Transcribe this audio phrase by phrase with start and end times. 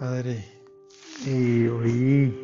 [0.00, 0.42] Padre,
[1.26, 2.34] y hoy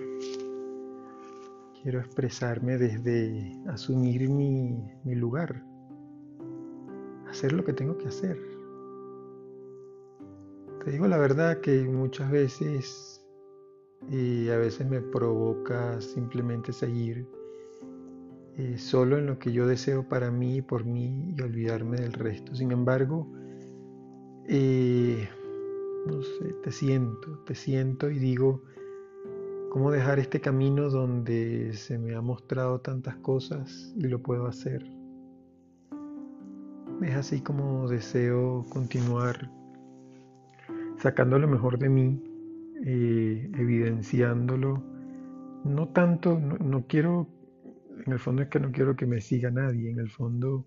[1.82, 5.64] quiero expresarme desde asumir mi, mi, lugar,
[7.30, 8.38] hacer lo que tengo que hacer.
[10.84, 13.26] Te digo la verdad que muchas veces
[14.10, 17.26] y a veces me provoca simplemente seguir
[18.58, 22.12] eh, solo en lo que yo deseo para mí y por mí y olvidarme del
[22.12, 22.54] resto.
[22.54, 23.26] Sin embargo,
[24.46, 25.26] eh,
[26.06, 28.62] no sé, te siento, te siento y digo,
[29.70, 34.86] ¿cómo dejar este camino donde se me ha mostrado tantas cosas y lo puedo hacer?
[37.02, 39.50] Es así como deseo continuar
[40.96, 42.22] sacando lo mejor de mí,
[42.84, 44.82] eh, evidenciándolo.
[45.64, 47.28] No tanto, no quiero,
[48.06, 50.64] en el fondo es que no quiero que me siga nadie, en el fondo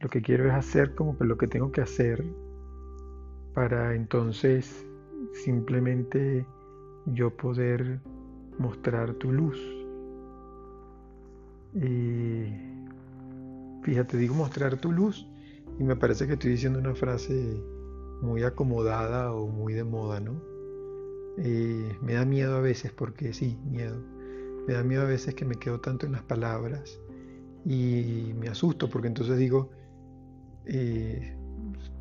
[0.00, 2.24] lo que quiero es hacer como lo que tengo que hacer
[3.58, 4.86] para entonces
[5.32, 6.46] simplemente
[7.06, 7.98] yo poder
[8.56, 9.58] mostrar tu luz.
[11.74, 12.52] Y
[13.82, 15.26] fíjate, digo mostrar tu luz
[15.76, 17.60] y me parece que estoy diciendo una frase
[18.22, 20.40] muy acomodada o muy de moda, ¿no?
[21.36, 24.00] me da miedo a veces porque sí, miedo.
[24.68, 27.00] Me da miedo a veces que me quedo tanto en las palabras
[27.64, 29.70] y me asusto porque entonces digo,
[30.64, 31.37] eh,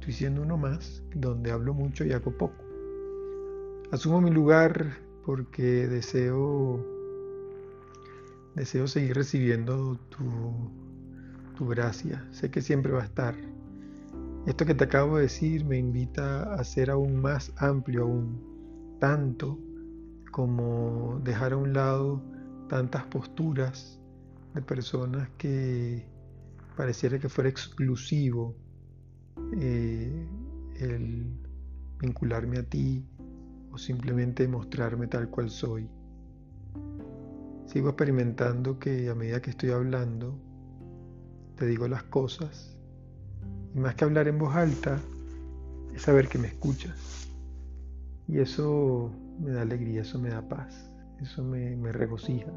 [0.08, 2.64] estoy siendo uno más, donde hablo mucho y hago poco.
[3.92, 6.82] Asumo mi lugar porque deseo,
[8.56, 10.72] deseo seguir recibiendo tu,
[11.58, 12.26] tu gracia.
[12.32, 13.36] Sé que siempre va a estar.
[14.46, 19.60] Esto que te acabo de decir me invita a ser aún más amplio, aún tanto
[20.32, 22.24] como dejar a un lado
[22.70, 24.00] tantas posturas
[24.56, 26.06] de personas que
[26.78, 28.56] pareciera que fuera exclusivo
[29.54, 30.28] eh,
[30.80, 31.26] el
[32.00, 33.06] vincularme a ti
[33.72, 35.90] o simplemente mostrarme tal cual soy.
[37.66, 40.40] Sigo experimentando que a medida que estoy hablando,
[41.56, 42.78] te digo las cosas
[43.74, 45.00] y más que hablar en voz alta,
[45.94, 47.30] es saber que me escuchas.
[48.28, 52.52] Y eso me da alegría, eso me da paz, eso me, me regocija.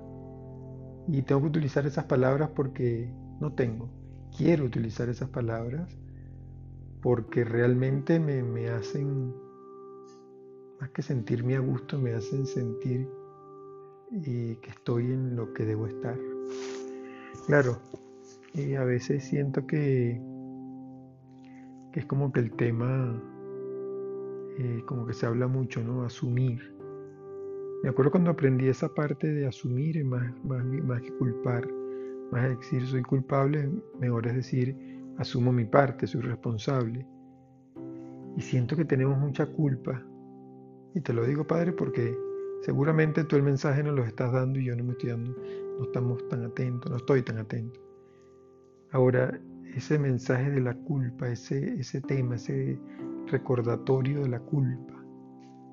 [1.08, 3.88] Y tengo que utilizar esas palabras porque no tengo.
[4.36, 5.96] Quiero utilizar esas palabras
[7.02, 9.34] porque realmente me, hacen,
[10.80, 13.08] más que sentirme a gusto, me hacen sentir
[14.12, 16.18] eh, que estoy en lo que debo estar.
[17.46, 17.78] Claro,
[18.54, 20.20] y a veces siento que,
[21.92, 23.20] que es como que el tema,
[24.58, 26.02] eh, como que se habla mucho, ¿no?
[26.02, 26.60] Asumir.
[27.82, 31.66] Me acuerdo cuando aprendí esa parte de asumir, más, más, más que culpar,
[32.30, 37.06] más decir soy culpable, mejor es decir asumo mi parte, soy responsable.
[38.36, 40.02] Y siento que tenemos mucha culpa.
[40.94, 42.16] Y te lo digo, Padre, porque
[42.62, 45.36] seguramente tú el mensaje nos lo estás dando y yo no me estoy dando,
[45.78, 47.78] no estamos tan atentos, no estoy tan atento.
[48.92, 49.38] Ahora,
[49.76, 52.80] ese mensaje de la culpa, ese, ese tema, ese
[53.26, 55.04] recordatorio de la culpa.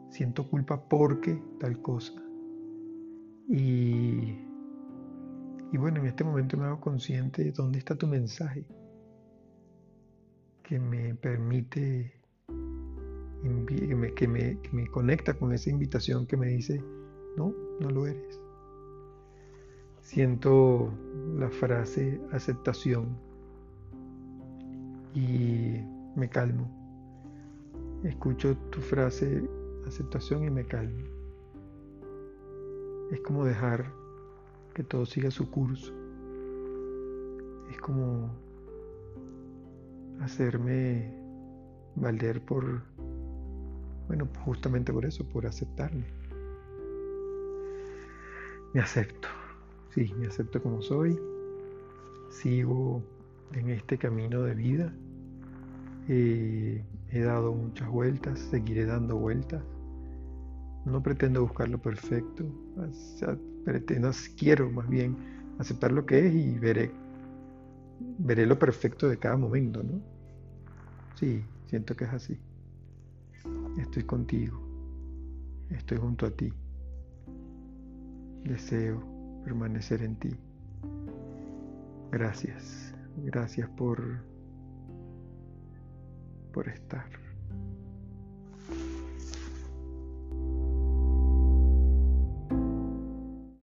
[0.10, 2.14] Siento culpa porque tal cosa.
[3.48, 4.36] Y,
[5.72, 8.66] y bueno, en este momento me hago consciente de dónde está tu mensaje
[10.68, 12.12] que me permite,
[13.42, 14.28] que me, que
[14.74, 16.84] me, conecta con esa invitación que me dice,
[17.38, 18.42] no, no lo eres.
[20.02, 20.94] Siento
[21.38, 23.18] la frase aceptación
[25.16, 25.78] y
[26.18, 26.70] me calmo.
[28.04, 29.48] Escucho tu frase
[29.88, 31.06] aceptación y me calmo.
[33.12, 33.90] Es como dejar
[34.74, 35.94] que todo siga su curso.
[37.72, 38.47] Es como
[40.28, 41.10] hacerme
[41.96, 42.84] valer por,
[44.08, 46.06] bueno, justamente por eso, por aceptarme.
[48.74, 49.28] Me acepto,
[49.96, 51.18] sí, me acepto como soy,
[52.30, 53.02] sigo
[53.54, 54.94] en este camino de vida,
[56.10, 56.84] he
[57.22, 59.64] dado muchas vueltas, seguiré dando vueltas,
[60.86, 62.46] no pretendo buscar lo perfecto,
[63.64, 65.16] pretendo, quiero más bien
[65.58, 66.92] aceptar lo que es y veré
[68.00, 70.17] veré lo perfecto de cada momento, ¿no?
[71.18, 72.40] Sí, siento que es así.
[73.80, 74.62] Estoy contigo.
[75.72, 76.54] Estoy junto a ti.
[78.44, 79.04] Deseo
[79.44, 80.36] permanecer en ti.
[82.12, 82.94] Gracias.
[83.18, 84.24] Gracias por
[86.54, 87.27] por estar.